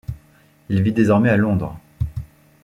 [0.69, 1.77] Il vit désormais à Londres.